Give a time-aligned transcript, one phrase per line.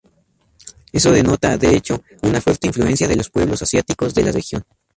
[0.91, 4.63] Eso denota, de hecho, una fuerte influencia de los pueblos asiáticos de la región.